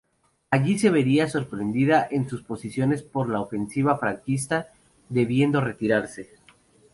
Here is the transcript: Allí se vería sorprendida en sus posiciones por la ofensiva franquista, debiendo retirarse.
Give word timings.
Allí 0.49 0.79
se 0.79 0.89
vería 0.89 1.29
sorprendida 1.29 2.07
en 2.09 2.27
sus 2.27 2.41
posiciones 2.41 3.03
por 3.03 3.29
la 3.29 3.39
ofensiva 3.39 3.99
franquista, 3.99 4.69
debiendo 5.09 5.61
retirarse. 5.61 6.39